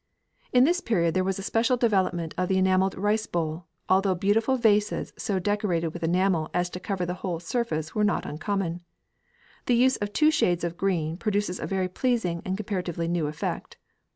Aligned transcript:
In 0.51 0.63
this 0.63 0.81
period 0.81 1.13
there 1.13 1.23
was 1.23 1.37
a 1.37 1.43
special 1.43 1.77
development 1.77 2.33
of 2.35 2.49
the 2.49 2.57
enamelled 2.57 2.95
rice 2.97 3.27
bowl, 3.27 3.67
although 3.87 4.15
beautiful 4.15 4.57
vases 4.57 5.13
so 5.15 5.37
decorated 5.37 5.89
with 5.89 6.01
enamel 6.01 6.49
as 6.55 6.71
to 6.71 6.79
cover 6.79 7.05
the 7.05 7.13
whole 7.21 7.39
surface 7.39 7.91
are 7.95 8.03
not 8.03 8.25
uncommon. 8.25 8.81
The 9.67 9.75
use 9.75 9.97
of 9.97 10.11
two 10.11 10.31
shades 10.31 10.63
of 10.63 10.75
green 10.75 11.17
produces 11.17 11.59
a 11.59 11.67
very 11.67 11.87
pleasing 11.87 12.41
and 12.45 12.57
comparatively 12.57 13.07
new 13.07 13.27
effect. 13.27 13.77